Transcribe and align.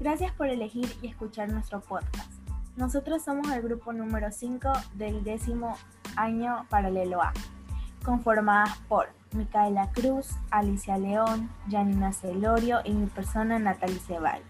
Gracias 0.00 0.32
por 0.32 0.48
elegir 0.48 0.94
y 1.02 1.08
escuchar 1.08 1.50
nuestro 1.50 1.80
podcast. 1.80 2.32
Nosotros 2.76 3.22
somos 3.24 3.50
el 3.50 3.62
grupo 3.62 3.92
número 3.92 4.30
5 4.30 4.72
del 4.94 5.24
décimo 5.24 5.76
año 6.16 6.66
paralelo 6.70 7.20
A, 7.20 7.32
conformadas 8.04 8.78
por 8.88 9.08
Micaela 9.32 9.90
Cruz, 9.92 10.30
Alicia 10.50 10.96
León, 10.96 11.50
Janina 11.68 12.12
Celorio 12.12 12.80
y 12.84 12.92
mi 12.92 13.06
persona 13.06 13.58
Natalie 13.58 13.98
Ceballos. 13.98 14.46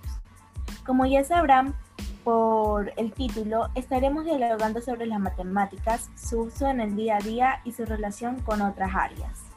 Como 0.84 1.06
ya 1.06 1.24
sabrán 1.24 1.74
por 2.22 2.92
el 2.96 3.12
título, 3.12 3.70
estaremos 3.74 4.26
dialogando 4.26 4.82
sobre 4.82 5.06
las 5.06 5.20
matemáticas, 5.20 6.10
su 6.14 6.40
uso 6.42 6.68
en 6.68 6.80
el 6.80 6.94
día 6.94 7.16
a 7.16 7.20
día 7.20 7.60
y 7.64 7.72
su 7.72 7.86
relación 7.86 8.40
con 8.42 8.60
otras 8.60 8.94
áreas. 8.94 9.47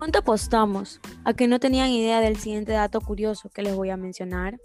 ¿Cuánto 0.00 0.20
apostamos 0.20 0.98
a 1.26 1.34
que 1.34 1.46
no 1.46 1.60
tenían 1.60 1.90
idea 1.90 2.22
del 2.22 2.38
siguiente 2.38 2.72
dato 2.72 3.02
curioso 3.02 3.50
que 3.50 3.60
les 3.60 3.76
voy 3.76 3.90
a 3.90 3.98
mencionar? 3.98 4.58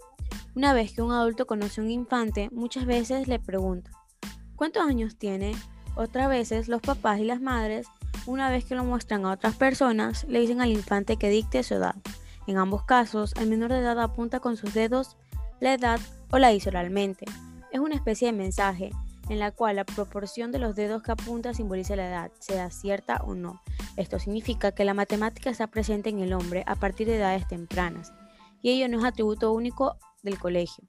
Una 0.54 0.72
vez 0.72 0.94
que 0.94 1.02
un 1.02 1.12
adulto 1.12 1.46
conoce 1.46 1.78
a 1.78 1.84
un 1.84 1.90
infante, 1.90 2.48
muchas 2.52 2.86
veces 2.86 3.28
le 3.28 3.38
pregunta, 3.38 3.90
¿cuántos 4.56 4.82
años 4.82 5.18
tiene? 5.18 5.54
Otras 5.94 6.30
veces 6.30 6.68
los 6.68 6.80
papás 6.80 7.20
y 7.20 7.24
las 7.24 7.42
madres, 7.42 7.86
una 8.24 8.48
vez 8.48 8.64
que 8.64 8.76
lo 8.76 8.82
muestran 8.82 9.26
a 9.26 9.32
otras 9.32 9.54
personas, 9.56 10.24
le 10.26 10.40
dicen 10.40 10.62
al 10.62 10.70
infante 10.70 11.18
que 11.18 11.28
dicte 11.28 11.62
su 11.62 11.74
edad. 11.74 11.96
En 12.46 12.56
ambos 12.56 12.84
casos, 12.84 13.34
el 13.38 13.50
menor 13.50 13.72
de 13.72 13.80
edad 13.80 14.00
apunta 14.00 14.40
con 14.40 14.56
sus 14.56 14.72
dedos 14.72 15.18
la 15.60 15.74
edad 15.74 16.00
o 16.30 16.38
la 16.38 16.48
dice 16.48 16.70
oralmente. 16.70 17.26
Es 17.72 17.80
una 17.80 17.94
especie 17.94 18.28
de 18.28 18.38
mensaje 18.38 18.90
en 19.28 19.38
la 19.38 19.50
cual 19.50 19.76
la 19.76 19.84
proporción 19.84 20.50
de 20.50 20.60
los 20.60 20.74
dedos 20.76 21.02
que 21.02 21.12
apunta 21.12 21.52
simboliza 21.52 21.94
la 21.94 22.08
edad, 22.08 22.30
sea 22.38 22.70
cierta 22.70 23.18
o 23.26 23.34
no. 23.34 23.60
Esto 23.96 24.18
significa 24.18 24.72
que 24.72 24.84
la 24.84 24.94
matemática 24.94 25.50
está 25.50 25.66
presente 25.66 26.10
en 26.10 26.20
el 26.20 26.32
hombre 26.32 26.62
a 26.66 26.76
partir 26.76 27.06
de 27.06 27.16
edades 27.16 27.48
tempranas, 27.48 28.12
y 28.62 28.70
ello 28.70 28.88
no 28.88 28.98
es 28.98 29.04
atributo 29.04 29.52
único 29.52 29.96
del 30.22 30.38
colegio. 30.38 30.84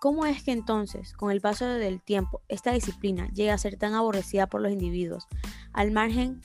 ¿Cómo 0.00 0.26
es 0.26 0.42
que 0.42 0.52
entonces, 0.52 1.12
con 1.14 1.30
el 1.30 1.40
paso 1.40 1.66
del 1.66 2.02
tiempo, 2.02 2.42
esta 2.48 2.72
disciplina 2.72 3.28
llega 3.32 3.54
a 3.54 3.58
ser 3.58 3.76
tan 3.76 3.94
aborrecida 3.94 4.46
por 4.46 4.60
los 4.60 4.72
individuos, 4.72 5.26
al 5.72 5.90
margen 5.90 6.40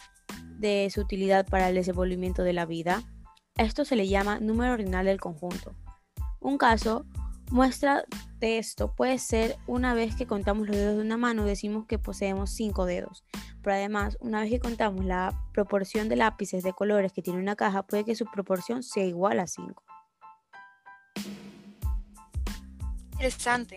de 0.57 0.89
su 0.93 1.01
utilidad 1.01 1.45
para 1.47 1.69
el 1.69 1.75
desenvolvimiento 1.75 2.43
de 2.43 2.53
la 2.53 2.65
vida? 2.65 3.03
Esto 3.57 3.85
se 3.85 3.95
le 3.95 4.07
llama 4.07 4.39
número 4.39 4.73
ordinal 4.73 5.05
del 5.05 5.19
conjunto. 5.19 5.75
Un 6.39 6.57
caso 6.57 7.05
muestra 7.51 8.05
de 8.39 8.57
esto 8.57 8.95
puede 8.95 9.19
ser 9.19 9.57
una 9.67 9.93
vez 9.93 10.15
que 10.15 10.25
contamos 10.25 10.67
los 10.67 10.75
dedos 10.75 10.95
de 10.95 11.01
una 11.01 11.17
mano 11.17 11.45
decimos 11.45 11.85
que 11.85 11.99
poseemos 11.99 12.49
cinco 12.49 12.85
dedos, 12.85 13.25
pero 13.61 13.75
además 13.75 14.17
una 14.21 14.41
vez 14.41 14.49
que 14.49 14.59
contamos 14.59 15.05
la 15.05 15.33
proporción 15.53 16.09
de 16.09 16.15
lápices 16.15 16.63
de 16.63 16.73
colores 16.73 17.13
que 17.13 17.21
tiene 17.21 17.39
una 17.39 17.55
caja 17.55 17.83
puede 17.83 18.05
que 18.05 18.15
su 18.15 18.25
proporción 18.25 18.83
sea 18.83 19.05
igual 19.05 19.39
a 19.39 19.47
5. 19.47 19.83
Interesante. 23.13 23.75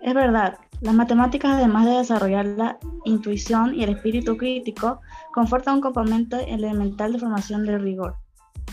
Es 0.00 0.14
verdad, 0.14 0.58
las 0.82 0.94
matemáticas, 0.94 1.52
además 1.52 1.86
de 1.86 1.92
desarrollar 1.92 2.46
la 2.46 2.78
intuición 3.04 3.74
y 3.74 3.82
el 3.82 3.90
espíritu 3.90 4.36
crítico, 4.36 5.00
confortan 5.32 5.76
un 5.76 5.80
componente 5.80 6.52
elemental 6.52 7.12
de 7.12 7.18
formación 7.18 7.64
del 7.64 7.82
rigor, 7.82 8.16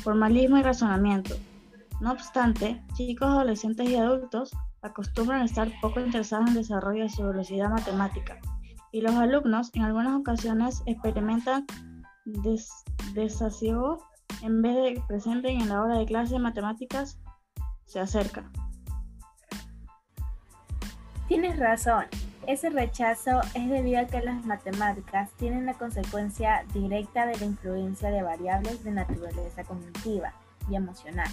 formalismo 0.03 0.57
y 0.57 0.63
razonamiento. 0.63 1.35
No 2.03 2.11
obstante, 2.11 2.83
chicos, 2.95 3.29
adolescentes 3.29 3.89
y 3.89 3.95
adultos 3.95 4.51
acostumbran 4.81 5.39
a 5.39 5.45
estar 5.45 5.69
poco 5.79 6.01
interesados 6.01 6.47
en 6.47 6.57
el 6.57 6.61
desarrollo 6.61 7.03
de 7.03 7.09
su 7.09 7.23
velocidad 7.23 7.69
matemática, 7.69 8.41
y 8.91 8.99
los 8.99 9.15
alumnos 9.15 9.71
en 9.73 9.83
algunas 9.83 10.19
ocasiones 10.19 10.83
experimentan 10.85 11.65
desasiego 13.13 14.05
en 14.41 14.61
vez 14.61 14.75
de 14.75 15.01
presenten 15.07 15.61
en 15.61 15.69
la 15.69 15.81
hora 15.81 15.97
de 15.97 16.05
clase 16.05 16.37
matemáticas 16.39 17.21
se 17.85 18.01
acerca. 18.01 18.51
Tienes 21.29 21.57
razón. 21.57 22.03
Ese 22.47 22.69
rechazo 22.69 23.39
es 23.53 23.69
debido 23.69 24.01
a 24.01 24.07
que 24.07 24.19
las 24.19 24.45
matemáticas 24.45 25.31
tienen 25.37 25.65
la 25.65 25.75
consecuencia 25.75 26.65
directa 26.73 27.25
de 27.25 27.37
la 27.37 27.45
influencia 27.45 28.09
de 28.09 28.23
variables 28.23 28.83
de 28.83 28.91
naturaleza 28.91 29.63
cognitiva 29.63 30.33
y 30.69 30.75
emocional. 30.75 31.29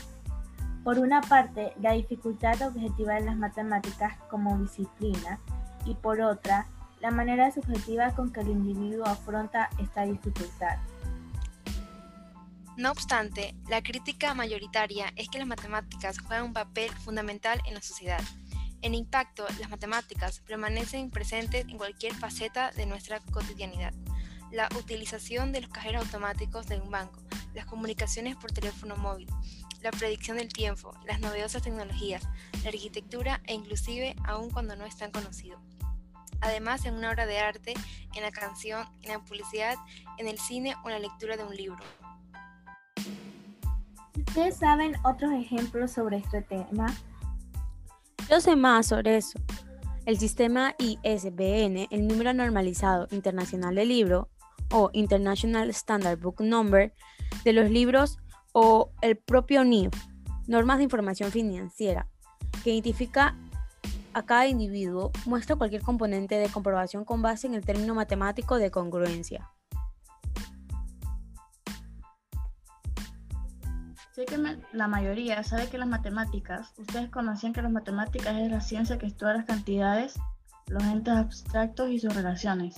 Por 0.85 0.99
una 0.99 1.21
parte, 1.21 1.73
la 1.81 1.93
dificultad 1.93 2.61
objetiva 2.63 3.15
de 3.15 3.23
las 3.23 3.37
matemáticas 3.37 4.17
como 4.31 4.59
disciplina 4.59 5.39
y 5.85 5.95
por 5.95 6.21
otra, 6.21 6.67
la 7.01 7.11
manera 7.11 7.51
subjetiva 7.51 8.15
con 8.15 8.33
que 8.33 8.41
el 8.41 8.49
individuo 8.49 9.07
afronta 9.07 9.71
esta 9.79 10.05
dificultad. 10.05 10.79
No 12.77 12.91
obstante, 12.93 13.55
la 13.69 13.83
crítica 13.83 14.35
mayoritaria 14.35 15.13
es 15.17 15.29
que 15.29 15.39
las 15.39 15.47
matemáticas 15.47 16.19
juegan 16.19 16.47
un 16.47 16.53
papel 16.53 16.91
fundamental 16.91 17.61
en 17.67 17.75
la 17.75 17.83
sociedad 17.83 18.23
en 18.83 18.95
impacto, 18.95 19.47
las 19.59 19.69
matemáticas 19.69 20.41
permanecen 20.41 21.11
presentes 21.11 21.67
en 21.69 21.77
cualquier 21.77 22.15
faceta 22.15 22.71
de 22.71 22.87
nuestra 22.87 23.21
cotidianidad. 23.21 23.93
La 24.51 24.71
utilización 24.79 25.53
de 25.53 25.61
los 25.61 25.71
cajeros 25.71 26.05
automáticos 26.05 26.67
de 26.67 26.81
un 26.81 26.91
banco, 26.91 27.21
las 27.55 27.67
comunicaciones 27.67 28.37
por 28.37 28.53
teléfono 28.53 28.97
móvil, 28.97 29.29
la 29.83 29.91
predicción 29.91 30.37
del 30.37 30.53
tiempo, 30.53 30.93
las 31.07 31.21
novedosas 31.21 31.63
tecnologías, 31.63 32.23
la 32.63 32.69
arquitectura 32.69 33.41
e 33.47 33.55
inclusive 33.55 34.15
aún 34.25 34.51
cuando 34.51 34.77
no 34.77 34.85
es 34.85 34.97
tan 34.97 35.11
conocido. 35.11 35.59
Además, 36.41 36.87
en 36.87 36.95
una 36.95 37.11
obra 37.11 37.27
de 37.27 37.39
arte, 37.39 37.75
en 38.15 38.23
la 38.23 38.31
canción, 38.31 38.87
en 39.03 39.13
la 39.13 39.19
publicidad, 39.19 39.77
en 40.19 40.27
el 40.27 40.39
cine 40.39 40.75
o 40.85 40.89
en 40.89 40.95
la 40.95 41.01
lectura 41.01 41.37
de 41.37 41.45
un 41.45 41.55
libro. 41.55 41.85
¿Ustedes 44.17 44.57
saben 44.57 44.95
otros 45.05 45.33
ejemplos 45.33 45.93
sobre 45.93 46.19
este 46.19 46.43
tema? 46.43 46.87
Yo 48.29 48.41
sé 48.41 48.57
más 48.57 48.87
sobre 48.87 49.17
eso. 49.17 49.39
El 50.07 50.19
sistema 50.19 50.75
ISBN, 50.79 51.89
el 51.91 52.07
número 52.07 52.33
normalizado 52.33 53.07
internacional 53.11 53.75
de 53.75 53.85
libro 53.85 54.29
o 54.71 54.91
International 54.93 55.69
Standard 55.71 56.19
Book 56.19 56.41
Number 56.41 56.95
de 57.45 57.53
los 57.53 57.71
libros 57.71 58.19
o 58.53 58.91
el 59.03 59.17
propio 59.17 59.65
NIF, 59.65 59.93
normas 60.47 60.79
de 60.79 60.85
información 60.85 61.31
financiera, 61.31 62.07
que 62.65 62.71
identifica 62.71 63.37
a 64.13 64.23
cada 64.25 64.49
individuo, 64.49 65.13
muestra 65.27 65.57
cualquier 65.57 65.83
componente 65.83 66.35
de 66.37 66.49
comprobación 66.49 67.05
con 67.05 67.23
base 67.23 67.47
en 67.47 67.55
el 67.55 67.65
término 67.65 67.95
matemático 67.95 68.57
de 68.57 68.71
congruencia. 68.71 69.49
Sé 74.13 74.25
que 74.25 74.37
la 74.73 74.89
mayoría 74.89 75.43
sabe 75.45 75.69
que 75.69 75.79
las 75.79 75.89
matemáticas, 75.89 76.75
ustedes 76.77 77.09
conocían 77.11 77.53
que 77.53 77.63
las 77.63 77.71
matemáticas 77.71 78.37
es 78.37 78.51
la 78.51 78.61
ciencia 78.61 78.99
que 78.99 79.07
estudia 79.07 79.35
las 79.35 79.45
cantidades, 79.47 80.19
los 80.67 80.83
entes 80.83 81.15
abstractos 81.15 81.91
y 81.91 82.01
sus 82.01 82.15
relaciones, 82.15 82.75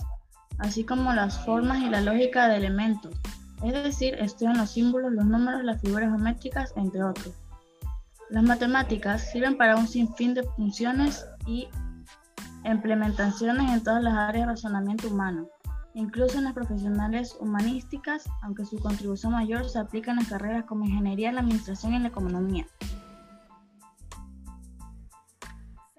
así 0.59 0.85
como 0.85 1.11
las 1.13 1.43
formas 1.43 1.79
y 1.79 1.89
la 1.89 2.01
lógica 2.01 2.47
de 2.47 2.57
elementos, 2.57 3.15
es 3.63 3.73
decir, 3.73 4.15
estudian 4.15 4.57
los 4.57 4.71
símbolos, 4.71 5.11
los 5.11 5.25
números, 5.25 5.63
las 5.63 5.81
figuras 5.81 6.09
geométricas, 6.09 6.73
entre 6.75 7.03
otros. 7.03 7.33
Las 8.29 8.43
matemáticas 8.43 9.31
sirven 9.31 9.57
para 9.57 9.75
un 9.77 9.87
sinfín 9.87 10.33
de 10.33 10.43
funciones 10.43 11.25
y 11.45 11.67
implementaciones 12.65 13.71
en 13.71 13.83
todas 13.83 14.03
las 14.03 14.13
áreas 14.13 14.47
de 14.47 14.53
razonamiento 14.53 15.07
humano 15.07 15.47
incluso 15.93 16.37
en 16.37 16.45
las 16.45 16.53
profesionales 16.53 17.37
humanísticas, 17.39 18.23
aunque 18.41 18.65
su 18.65 18.79
contribución 18.79 19.33
mayor 19.33 19.69
se 19.69 19.79
aplica 19.79 20.11
en 20.11 20.25
carreras 20.25 20.65
como 20.65 20.85
ingeniería, 20.85 21.31
la 21.31 21.41
administración 21.41 21.93
y 21.93 21.99
la 21.99 22.07
economía. 22.07 22.65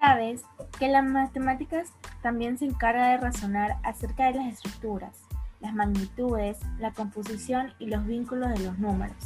Sabes 0.01 0.43
que 0.79 0.89
las 0.89 1.05
matemáticas 1.05 1.89
también 2.23 2.59
se 2.59 2.67
encarga 2.67 3.09
de 3.09 3.17
razonar 3.19 3.77
acerca 3.85 4.27
de 4.27 4.35
las 4.35 4.53
estructuras, 4.53 5.23
las 5.65 5.75
magnitudes, 5.75 6.59
la 6.79 6.93
composición 6.93 7.73
y 7.79 7.87
los 7.87 8.07
vínculos 8.07 8.51
de 8.51 8.61
los 8.61 8.79
números, 8.79 9.17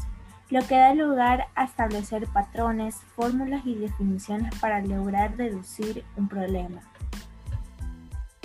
lo 0.50 0.64
que 0.66 0.76
da 0.76 0.94
lugar 0.94 1.48
a 1.56 1.64
establecer 1.64 2.28
patrones, 2.28 2.94
fórmulas 3.16 3.66
y 3.66 3.74
definiciones 3.74 4.54
para 4.60 4.80
lograr 4.80 5.36
deducir 5.36 6.04
un 6.16 6.28
problema. 6.28 6.80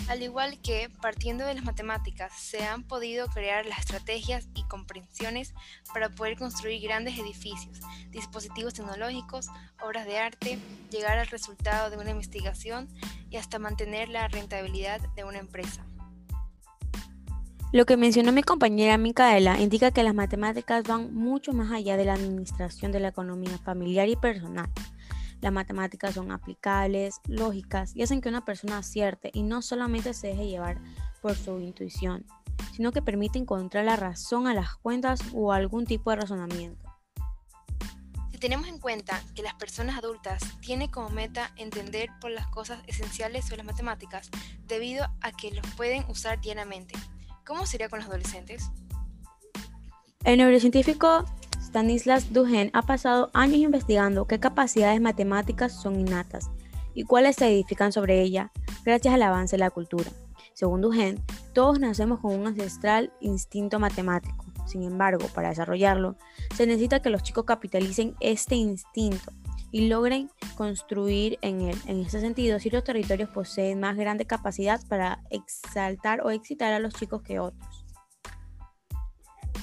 Al 0.10 0.22
igual 0.22 0.60
que, 0.62 0.90
partiendo 1.02 1.46
de 1.46 1.54
las 1.54 1.64
matemáticas, 1.64 2.34
se 2.34 2.66
han 2.66 2.84
podido 2.84 3.28
crear 3.28 3.66
las 3.66 3.80
estrategias 3.80 4.50
y 4.54 4.64
comprensiones 4.64 5.54
para 5.94 6.10
poder 6.10 6.38
construir 6.38 6.82
grandes 6.82 7.18
edificios, 7.18 7.80
dispositivos 8.10 8.74
tecnológicos, 8.74 9.48
obras 9.82 10.06
de 10.06 10.18
arte, 10.18 10.60
llegar 10.90 11.20
al 11.20 11.28
resultado 11.28 11.90
de 11.90 11.98
una 11.98 12.10
investigación 12.10 12.90
y 13.30 13.38
hasta 13.38 13.60
mantener 13.60 14.10
la 14.10 14.28
rentabilidad 14.28 15.00
de 15.16 15.24
una 15.24 15.40
empresa. 15.40 15.86
Lo 17.74 17.88
que 17.88 17.98
mencionó 17.98 18.32
mi 18.32 18.44
compañera 18.44 19.00
Micaela 19.00 19.60
indica 19.60 19.90
que 19.90 20.04
las 20.04 20.14
matemáticas 20.14 20.84
van 20.84 21.12
mucho 21.12 21.54
más 21.54 21.72
allá 21.72 21.98
de 21.98 22.06
la 22.06 22.14
administración 22.14 22.92
de 22.92 23.00
la 23.00 23.08
economía 23.08 23.58
familiar 23.58 24.08
y 24.08 24.16
personal. 24.16 24.70
Las 25.42 25.52
matemáticas 25.52 26.14
son 26.14 26.32
aplicables, 26.32 27.20
lógicas 27.28 27.96
y 27.96 28.04
hacen 28.04 28.22
que 28.22 28.30
una 28.30 28.46
persona 28.46 28.78
acierte 28.78 29.32
y 29.34 29.42
no 29.42 29.64
solamente 29.64 30.14
se 30.14 30.28
deje 30.28 30.50
llevar 30.50 30.78
por 31.20 31.36
su 31.36 31.60
intuición, 31.62 32.28
sino 32.76 32.92
que 32.92 33.02
permite 33.02 33.40
encontrar 33.40 33.86
la 33.86 33.96
razón 33.96 34.46
a 34.46 34.54
las 34.54 34.76
cuentas 34.76 35.22
o 35.34 35.52
algún 35.52 35.88
tipo 35.88 36.12
de 36.12 36.18
razonamiento. 36.18 36.94
Si 38.30 38.38
tenemos 38.38 38.68
en 38.68 38.78
cuenta 38.78 39.20
que 39.34 39.42
las 39.42 39.56
personas 39.56 39.98
adultas 39.98 40.44
tienen 40.62 40.92
como 40.92 41.10
meta 41.10 41.52
entender 41.56 42.10
por 42.22 42.30
las 42.30 42.46
cosas 42.50 42.84
esenciales 42.86 43.46
sobre 43.46 43.58
las 43.58 43.66
matemáticas 43.66 44.30
debido 44.68 45.08
a 45.22 45.32
que 45.32 45.50
los 45.50 45.66
pueden 45.76 46.06
usar 46.08 46.40
diariamente, 46.40 46.94
¿cómo 47.46 47.66
sería 47.66 47.90
con 47.90 48.00
los 48.00 48.08
adolescentes? 48.08 48.70
El 50.24 50.38
neurocientífico 50.38 51.26
Stanislas 51.62 52.32
Duhen 52.32 52.70
ha 52.74 52.84
pasado 52.84 53.30
años 53.34 53.58
investigando 53.58 54.26
qué 54.26 54.40
capacidades 54.40 55.02
matemáticas 55.02 55.74
son 55.74 56.00
innatas 56.00 56.50
y 56.94 57.04
cuáles 57.04 57.36
se 57.36 57.48
edifican 57.48 57.92
sobre 57.92 58.22
ella 58.22 58.52
gracias 58.86 59.14
al 59.14 59.24
avance 59.24 59.56
de 59.56 59.60
la 59.60 59.72
cultura. 59.72 60.10
Según 60.54 60.82
Duhen, 60.82 61.22
todos 61.54 61.80
nacemos 61.80 62.20
con 62.20 62.40
un 62.40 62.48
ancestral 62.48 63.12
instinto 63.22 63.80
matemático. 63.80 64.46
Sin 64.68 64.84
embargo, 64.84 65.28
para 65.34 65.50
desarrollarlo, 65.50 66.16
se 66.56 66.68
necesita 66.68 67.02
que 67.02 67.10
los 67.10 67.24
chicos 67.24 67.46
capitalicen 67.46 68.16
este 68.20 68.56
instinto 68.56 69.32
y 69.74 69.88
logren 69.88 70.30
construir 70.56 71.40
en 71.42 71.62
él. 71.62 71.78
En 71.88 72.00
este 72.00 72.22
sentido, 72.22 72.60
ciertos 72.60 72.84
territorios 72.84 73.30
poseen 73.32 73.80
más 73.80 73.98
grande 73.98 74.26
capacidad 74.26 74.80
para 74.88 75.24
exaltar 75.32 76.22
o 76.22 76.30
excitar 76.30 76.72
a 76.74 76.80
los 76.80 76.94
chicos 76.94 77.24
que 77.24 77.40
otros. 77.40 77.84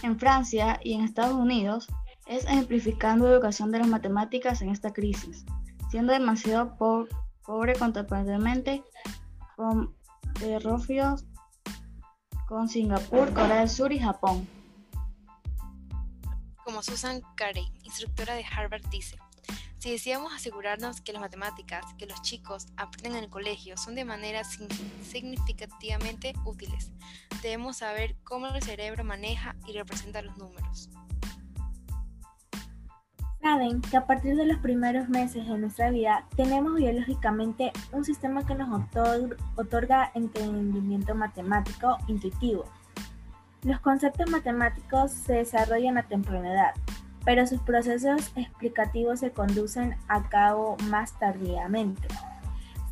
En 0.02 0.18
Francia 0.18 0.80
y 0.82 0.94
en 0.94 1.02
Estados 1.02 1.34
Unidos 1.34 1.86
es 2.26 2.44
ejemplificando 2.44 3.26
la 3.26 3.34
educación 3.34 3.70
de 3.70 3.78
las 3.78 3.86
matemáticas 3.86 4.62
en 4.62 4.70
esta 4.70 4.92
crisis, 4.92 5.44
siendo 5.92 6.12
demasiado 6.12 6.76
pobre 6.76 7.74
contemporáneamente 7.78 8.82
con 9.56 9.94
Rofios, 10.64 11.24
con 12.48 12.68
Singapur, 12.68 13.32
Corea 13.32 13.60
del 13.60 13.70
Sur 13.70 13.92
y 13.92 14.00
Japón. 14.00 14.48
Como 16.64 16.82
Susan 16.82 17.22
Carey, 17.36 17.72
instructora 17.84 18.34
de 18.34 18.44
Harvard, 18.44 18.82
dice, 18.90 19.16
si 19.80 19.90
deseamos 19.90 20.34
asegurarnos 20.34 21.00
que 21.00 21.14
las 21.14 21.22
matemáticas 21.22 21.86
que 21.94 22.04
los 22.04 22.20
chicos 22.20 22.66
aprenden 22.76 23.16
en 23.16 23.24
el 23.24 23.30
colegio 23.30 23.78
son 23.78 23.94
de 23.94 24.04
manera 24.04 24.42
significativamente 24.44 26.34
útiles, 26.44 26.92
debemos 27.42 27.78
saber 27.78 28.14
cómo 28.22 28.48
el 28.48 28.62
cerebro 28.62 29.04
maneja 29.04 29.56
y 29.66 29.72
representa 29.72 30.20
los 30.20 30.36
números. 30.36 30.90
Saben 33.40 33.80
que 33.80 33.96
a 33.96 34.06
partir 34.06 34.36
de 34.36 34.44
los 34.44 34.58
primeros 34.58 35.08
meses 35.08 35.48
de 35.48 35.56
nuestra 35.56 35.90
vida 35.90 36.26
tenemos 36.36 36.74
biológicamente 36.74 37.72
un 37.90 38.04
sistema 38.04 38.44
que 38.44 38.54
nos 38.54 38.68
otorga 39.56 40.12
entendimiento 40.14 41.14
matemático 41.14 41.96
intuitivo. 42.06 42.66
Los 43.62 43.80
conceptos 43.80 44.28
matemáticos 44.28 45.10
se 45.10 45.36
desarrollan 45.36 45.96
a 45.96 46.06
temprana 46.06 46.52
edad, 46.52 46.74
pero 47.24 47.46
sus 47.46 47.60
procesos 47.60 48.32
explicativos 48.36 49.20
se 49.20 49.32
conducen 49.32 49.96
a 50.08 50.28
cabo 50.28 50.76
más 50.84 51.18
tardíamente. 51.18 52.08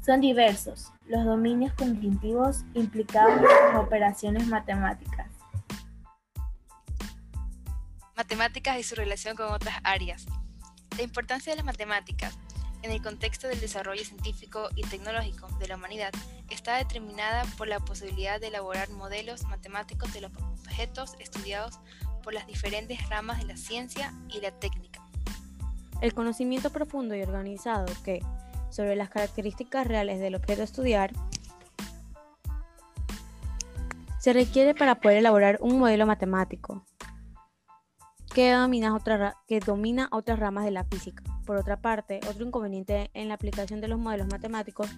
Son 0.04 0.20
diversos 0.20 0.92
los 1.06 1.24
dominios 1.24 1.72
cognitivos 1.74 2.64
implicados 2.74 3.38
en 3.38 3.42
las 3.42 3.76
operaciones 3.76 4.46
matemáticas. 4.46 5.26
Matemáticas 8.16 8.78
y 8.78 8.82
su 8.82 8.94
relación 8.94 9.36
con 9.36 9.52
otras 9.52 9.76
áreas. 9.84 10.26
La 10.96 11.02
importancia 11.02 11.52
de 11.52 11.56
las 11.56 11.64
matemáticas 11.64 12.38
en 12.82 12.90
el 12.90 13.02
contexto 13.02 13.48
del 13.48 13.60
desarrollo 13.60 14.04
científico 14.04 14.68
y 14.76 14.82
tecnológico 14.82 15.48
de 15.58 15.68
la 15.68 15.76
humanidad 15.76 16.12
está 16.50 16.76
determinada 16.76 17.44
por 17.56 17.68
la 17.68 17.80
posibilidad 17.80 18.40
de 18.40 18.48
elaborar 18.48 18.88
modelos 18.90 19.44
matemáticos 19.44 20.12
de 20.12 20.22
los 20.22 20.32
objetos 20.36 21.14
estudiados 21.18 21.78
por 22.22 22.34
las 22.34 22.46
diferentes 22.46 23.08
ramas 23.08 23.38
de 23.38 23.46
la 23.46 23.56
ciencia 23.56 24.12
y 24.28 24.40
la 24.40 24.50
técnica. 24.50 25.00
El 26.00 26.14
conocimiento 26.14 26.70
profundo 26.70 27.14
y 27.14 27.22
organizado 27.22 27.86
que, 28.04 28.20
sobre 28.70 28.96
las 28.96 29.10
características 29.10 29.86
reales 29.86 30.20
del 30.20 30.34
objeto 30.34 30.62
a 30.62 30.64
estudiar, 30.64 31.12
se 34.18 34.32
requiere 34.32 34.74
para 34.74 34.96
poder 34.96 35.18
elaborar 35.18 35.58
un 35.60 35.78
modelo 35.78 36.06
matemático, 36.06 36.84
que 38.34 38.52
domina, 38.52 38.96
que 39.46 39.60
domina 39.60 40.08
otras 40.12 40.38
ramas 40.38 40.64
de 40.64 40.70
la 40.70 40.84
física. 40.84 41.22
Por 41.46 41.56
otra 41.56 41.80
parte, 41.80 42.20
otro 42.28 42.44
inconveniente 42.44 43.10
en 43.14 43.28
la 43.28 43.34
aplicación 43.34 43.80
de 43.80 43.88
los 43.88 43.98
modelos 43.98 44.28
matemáticos 44.28 44.88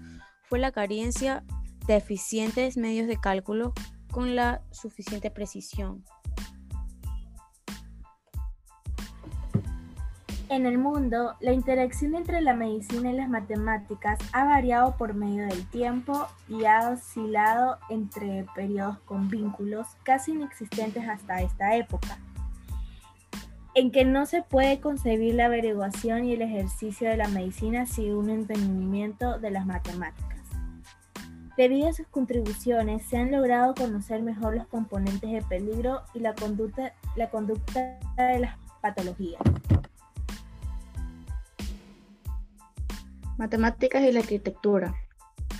fue 0.49 0.59
la 0.59 0.73
carencia 0.73 1.45
de 1.87 1.97
eficientes 1.97 2.77
medios 2.77 3.07
de 3.07 3.19
cálculo 3.19 3.73
con 4.11 4.37
la 4.37 4.63
suficiente 4.71 5.31
precisión. 5.31 6.05
En 10.50 10.67
el 10.67 10.79
mundo, 10.79 11.37
la 11.38 11.52
interacción 11.52 12.17
entre 12.17 12.41
la 12.41 12.55
medicina 12.55 13.12
y 13.12 13.17
las 13.17 13.29
matemáticas 13.29 14.19
ha 14.32 14.44
variado 14.44 14.97
por 14.97 15.14
medio 15.14 15.47
del 15.47 15.64
tiempo 15.69 16.26
y 16.49 16.64
ha 16.64 16.91
oscilado 16.91 17.79
entre 17.88 18.44
periodos 18.56 18.99
con 19.05 19.29
vínculos 19.29 19.87
casi 20.02 20.32
inexistentes 20.32 21.08
hasta 21.08 21.41
esta 21.41 21.76
época 21.76 22.19
en 23.75 23.93
que 23.93 24.05
no 24.05 24.26
se 24.26 24.43
puede 24.43 24.81
concebir 24.81 25.35
la 25.35 25.47
averiguación 25.47 26.25
y 26.25 26.32
el 26.32 26.43
ejercicio 26.43 27.08
de 27.08 27.17
la 27.17 27.29
medicina 27.29 27.87
sin 27.87 28.14
un 28.14 28.29
entendimiento 28.29 29.38
de 29.38 29.52
las 29.52 29.64
matemáticas. 29.67 30.41
Debido 31.56 31.88
a 31.88 31.93
sus 31.93 32.08
contribuciones, 32.08 33.05
se 33.05 33.19
han 33.19 33.31
logrado 33.31 33.75
conocer 33.75 34.23
mejor 34.23 34.56
los 34.56 34.67
componentes 34.67 35.31
de 35.31 35.43
peligro 35.43 36.02
y 36.12 36.19
la 36.19 36.35
conducta, 36.35 36.94
la 37.14 37.31
conducta 37.31 38.00
de 38.17 38.41
las 38.41 38.56
patologías. 38.81 39.41
Matemáticas 43.41 44.03
y 44.03 44.13
la 44.13 44.21
arquitectura. 44.21 44.95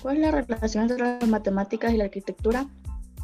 ¿Cuál 0.03 0.17
es 0.17 0.21
la 0.21 0.31
relación 0.33 0.83
entre 0.83 0.99
las 0.99 1.27
matemáticas 1.27 1.95
y 1.95 1.97
la 1.97 2.05
arquitectura? 2.05 2.67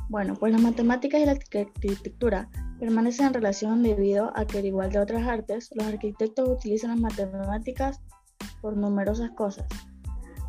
Bueno, 0.09 0.35
pues 0.35 0.51
las 0.51 0.63
matemáticas 0.63 1.21
y 1.21 1.27
la 1.27 1.33
arquitectura 1.33 2.49
permanecen 2.81 3.27
en 3.27 3.35
relación 3.35 3.83
debido 3.83 4.33
a 4.35 4.47
que, 4.47 4.61
al 4.61 4.65
igual 4.65 4.91
de 4.91 4.99
otras 4.99 5.29
artes, 5.29 5.69
los 5.75 5.87
arquitectos 5.87 6.49
utilizan 6.49 6.89
las 6.93 7.01
matemáticas 7.01 8.01
por 8.63 8.79
numerosas 8.79 9.31
cosas. 9.33 9.67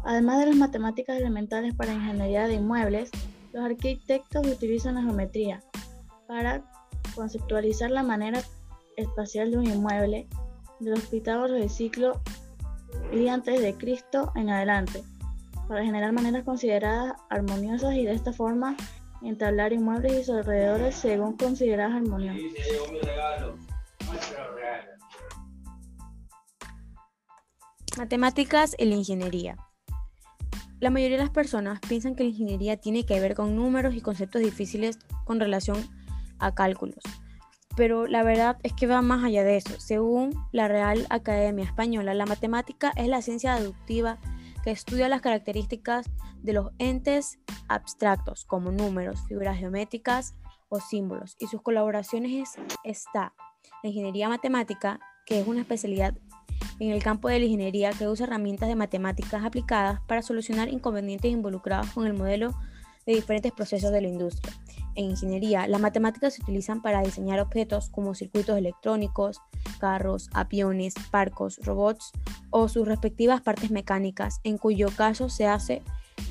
Además 0.05 0.39
de 0.39 0.45
las 0.45 0.55
matemáticas 0.55 1.17
elementales 1.17 1.75
para 1.75 1.91
ingeniería 1.91 2.47
de 2.47 2.53
inmuebles, 2.53 3.11
los 3.51 3.65
arquitectos 3.65 4.47
utilizan 4.47 4.95
la 4.95 5.01
geometría 5.01 5.61
para 6.29 6.63
conceptualizar 7.13 7.91
la 7.91 8.03
manera 8.03 8.39
espacial 8.95 9.51
de 9.51 9.57
un 9.57 9.65
inmueble 9.65 10.29
de 10.79 10.91
los 10.91 11.01
Pitágoras 11.07 11.59
del 11.59 11.69
ciclo 11.69 12.21
y 13.11 13.27
antes 13.27 13.61
de 13.61 13.75
Cristo 13.75 14.31
en 14.35 14.49
adelante, 14.49 15.03
para 15.67 15.83
generar 15.83 16.11
maneras 16.11 16.43
consideradas 16.43 17.13
armoniosas 17.29 17.93
y 17.95 18.05
de 18.05 18.13
esta 18.13 18.33
forma 18.33 18.75
entablar 19.21 19.73
inmuebles 19.73 20.13
y 20.13 20.23
sus 20.23 20.35
alrededores 20.35 20.95
según 20.95 21.37
consideradas 21.37 21.95
armoniosas. 21.95 22.41
Matemáticas 27.97 28.75
y 28.77 28.85
la 28.85 28.95
ingeniería. 28.95 29.57
La 30.79 30.91
mayoría 30.91 31.17
de 31.17 31.23
las 31.23 31.31
personas 31.31 31.79
piensan 31.79 32.15
que 32.15 32.23
la 32.23 32.29
ingeniería 32.29 32.77
tiene 32.77 33.05
que 33.05 33.19
ver 33.19 33.33
con 33.33 33.55
números 33.55 33.95
y 33.95 34.01
conceptos 34.01 34.43
difíciles 34.43 34.99
con 35.25 35.39
relación 35.39 35.77
a 36.37 36.53
cálculos, 36.53 36.99
pero 37.77 38.07
la 38.07 38.23
verdad 38.23 38.57
es 38.63 38.73
que 38.73 38.87
va 38.87 39.01
más 39.03 39.23
allá 39.23 39.43
de 39.43 39.55
eso. 39.55 39.79
Según 39.79 40.33
la 40.51 40.67
Real 40.67 41.05
Academia 41.11 41.63
Española, 41.63 42.15
la 42.15 42.25
matemática 42.25 42.91
es 42.95 43.07
la 43.07 43.21
ciencia 43.21 43.55
deductiva 43.55 44.17
que 44.63 44.71
estudia 44.71 45.07
las 45.07 45.21
características 45.21 46.09
de 46.41 46.53
los 46.53 46.71
entes 46.79 47.39
abstractos 47.69 48.45
como 48.45 48.71
números, 48.71 49.21
figuras 49.27 49.59
geométricas 49.59 50.35
o 50.69 50.79
símbolos 50.79 51.37
y 51.39 51.47
sus 51.47 51.61
colaboraciones 51.61 52.55
está 52.83 53.33
la 53.83 53.89
ingeniería 53.89 54.27
matemática, 54.27 54.99
que 55.27 55.39
es 55.39 55.47
una 55.47 55.61
especialidad 55.61 56.17
en 56.79 56.91
el 56.91 57.03
campo 57.03 57.29
de 57.29 57.39
la 57.39 57.45
ingeniería 57.45 57.91
que 57.91 58.07
usa 58.07 58.25
herramientas 58.25 58.69
de 58.69 58.75
matemáticas 58.75 59.45
aplicadas 59.45 60.01
para 60.07 60.23
solucionar 60.23 60.67
inconvenientes 60.69 61.31
involucrados 61.31 61.91
con 61.91 62.07
el 62.07 62.13
modelo 62.13 62.55
de 63.05 63.13
diferentes 63.13 63.51
procesos 63.51 63.91
de 63.91 64.01
la 64.01 64.07
industria. 64.07 64.53
En 64.97 65.11
ingeniería, 65.11 65.67
las 65.67 65.79
matemáticas 65.79 66.33
se 66.33 66.41
utilizan 66.41 66.81
para 66.81 67.03
diseñar 67.03 67.39
objetos 67.39 67.89
como 67.89 68.15
circuitos 68.15 68.57
electrónicos, 68.57 69.39
carros, 69.79 70.27
aviones, 70.33 70.95
barcos, 71.11 71.59
robots 71.63 72.11
o 72.49 72.67
sus 72.67 72.87
respectivas 72.87 73.41
partes 73.41 73.69
mecánicas, 73.69 74.39
en 74.43 74.57
cuyo 74.57 74.87
caso 74.89 75.29
se 75.29 75.45
hace 75.45 75.83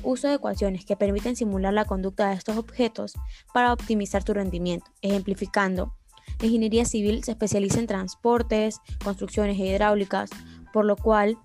uso 0.03 0.27
de 0.27 0.33
ecuaciones 0.33 0.83
que 0.83 0.97
permiten 0.97 1.37
simular 1.37 1.73
la 1.73 1.85
conducta 1.85 2.27
de 2.27 2.35
estos 2.35 2.57
objetos 2.57 3.13
para 3.53 3.71
optimizar 3.71 4.23
su 4.23 4.33
rendimiento, 4.33 4.91
ejemplificando. 5.01 5.95
La 6.39 6.47
ingeniería 6.47 6.83
civil 6.83 7.23
se 7.23 7.31
especializa 7.31 7.79
en 7.79 7.87
transportes, 7.87 8.81
construcciones 9.01 9.57
hidráulicas, 9.57 10.29
por 10.73 10.83
lo 10.83 10.97
cual, 10.97 11.37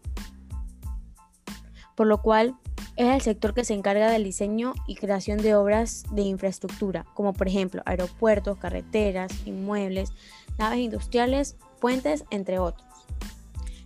por 1.95 2.09
lo 2.09 2.21
cual 2.21 2.57
es 3.03 3.15
el 3.15 3.21
sector 3.21 3.55
que 3.55 3.65
se 3.65 3.75
encarga 3.75 4.11
del 4.11 4.25
diseño 4.25 4.75
y 4.87 4.97
creación 4.97 5.39
de 5.39 5.55
obras 5.55 6.05
de 6.11 6.23
infraestructura, 6.23 7.05
como 7.15 7.33
por 7.33 7.49
ejemplo 7.49 7.83
aeropuertos, 7.87 8.59
carreteras, 8.59 9.33
inmuebles, 9.47 10.13
naves 10.59 10.79
industriales, 10.79 11.57
puentes, 11.81 12.25
entre 12.31 12.59
otros. 12.59 12.87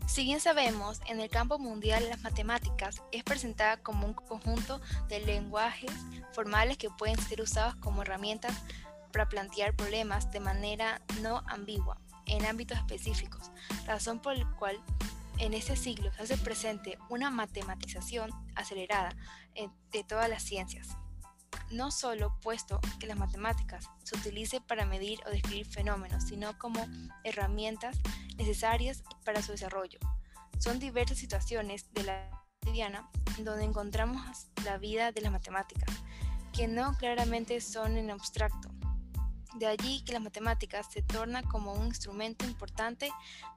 Si 0.06 0.25
bien 0.25 0.40
sabemos, 0.40 1.00
en 1.08 1.20
el 1.20 1.28
campo 1.28 1.58
mundial 1.58 2.08
las 2.08 2.23
matemáticas 2.23 3.02
es 3.12 3.25
presentada 3.25 3.76
como 3.78 4.06
un 4.06 4.14
conjunto 4.14 4.80
de 5.08 5.20
lenguajes 5.20 5.90
formales 6.32 6.78
que 6.78 6.90
pueden 6.90 7.18
ser 7.18 7.40
usados 7.40 7.75
como 7.76 8.02
herramientas 8.02 8.56
para 9.12 9.28
plantear 9.28 9.75
problemas 9.75 10.30
de 10.30 10.40
manera 10.40 11.00
no 11.23 11.42
ambigua 11.49 11.99
en 12.26 12.44
ámbitos 12.44 12.78
específicos, 12.78 13.50
razón 13.87 14.20
por 14.20 14.37
la 14.37 14.50
cual 14.58 14.78
en 15.38 15.55
este 15.55 15.76
siglo 15.76 16.12
se 16.12 16.23
hace 16.23 16.38
presente 16.38 16.99
una 17.09 17.31
matematización 17.31 18.31
acelerada 18.55 19.14
de 19.93 20.05
todas 20.05 20.28
las 20.28 20.43
ciencias. 20.43 20.97
No 21.71 21.90
solo 21.90 22.38
puesto 22.40 22.81
que 23.00 23.07
las 23.07 23.16
matemáticas 23.16 23.88
se 24.05 24.16
utilicen 24.16 24.62
para 24.62 24.87
medir 24.87 25.21
o 25.26 25.31
describir 25.31 25.66
fenómenos, 25.66 26.25
sino 26.25 26.57
como 26.59 26.87
herramientas 27.25 27.99
necesarias 28.37 29.02
para 29.25 29.43
su 29.43 29.52
desarrollo. 29.52 29.99
Son 30.59 30.78
diversas 30.78 31.19
situaciones 31.19 31.93
de 31.93 32.05
la 32.05 32.31
cotidiana 32.61 33.11
donde 33.38 33.64
encontramos 33.64 34.49
la 34.64 34.78
vida 34.78 35.12
de 35.12 35.21
las 35.21 35.33
matemáticas, 35.33 35.90
que 36.52 36.69
no 36.69 36.97
claramente 36.97 37.61
son 37.61 37.97
en 37.97 38.11
abstracto, 38.11 38.71
de 39.58 39.66
allí 39.66 40.02
que 40.04 40.12
las 40.12 40.22
matemáticas 40.22 40.86
se 40.90 41.02
torna 41.02 41.42
como 41.42 41.72
un 41.72 41.86
instrumento 41.86 42.44
importante 42.44 43.10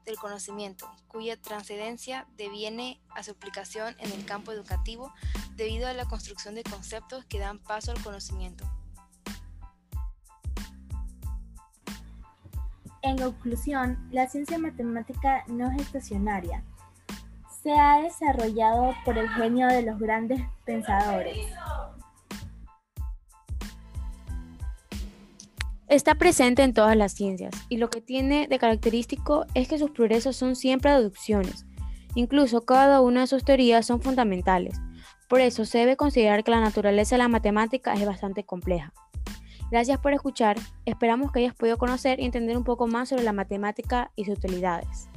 del 0.05 0.17
conocimiento, 0.17 0.89
cuya 1.07 1.39
trascendencia 1.39 2.27
deviene 2.37 3.01
a 3.09 3.23
su 3.23 3.31
aplicación 3.31 3.95
en 3.99 4.11
el 4.11 4.25
campo 4.25 4.51
educativo 4.51 5.13
debido 5.55 5.87
a 5.87 5.93
la 5.93 6.05
construcción 6.05 6.55
de 6.55 6.63
conceptos 6.63 7.25
que 7.25 7.39
dan 7.39 7.59
paso 7.59 7.91
al 7.91 8.01
conocimiento. 8.01 8.65
En 13.01 13.17
conclusión, 13.17 14.09
la 14.11 14.27
ciencia 14.27 14.57
matemática 14.57 15.43
no 15.47 15.71
es 15.71 15.81
estacionaria. 15.81 16.63
Se 17.63 17.71
ha 17.71 18.01
desarrollado 18.01 18.93
por 19.05 19.17
el 19.17 19.29
genio 19.29 19.67
de 19.67 19.83
los 19.83 19.99
grandes 19.99 20.41
pensadores. 20.65 21.37
Está 25.89 26.13
presente 26.13 26.61
en 26.61 26.75
todas 26.75 26.95
las 26.95 27.13
ciencias 27.13 27.51
y 27.67 27.77
lo 27.77 27.89
que 27.89 27.99
tiene 27.99 28.47
de 28.47 28.59
característico 28.59 29.47
es 29.55 29.67
que 29.67 29.79
sus 29.79 29.89
progresos 29.89 30.35
son 30.35 30.55
siempre 30.55 30.91
deducciones. 30.91 31.65
Incluso 32.13 32.61
cada 32.61 33.01
una 33.01 33.21
de 33.21 33.27
sus 33.27 33.43
teorías 33.43 33.87
son 33.87 33.99
fundamentales. 33.99 34.79
Por 35.27 35.41
eso 35.41 35.65
se 35.65 35.79
debe 35.79 35.97
considerar 35.97 36.43
que 36.43 36.51
la 36.51 36.59
naturaleza 36.61 37.15
de 37.15 37.23
la 37.23 37.27
matemática 37.27 37.93
es 37.93 38.05
bastante 38.05 38.43
compleja. 38.43 38.93
Gracias 39.71 39.99
por 39.99 40.13
escuchar, 40.13 40.57
esperamos 40.85 41.31
que 41.31 41.39
hayas 41.39 41.55
podido 41.55 41.79
conocer 41.79 42.19
y 42.19 42.25
entender 42.25 42.55
un 42.55 42.63
poco 42.63 42.85
más 42.85 43.09
sobre 43.09 43.23
la 43.23 43.33
matemática 43.33 44.11
y 44.15 44.25
sus 44.25 44.37
utilidades. 44.37 45.09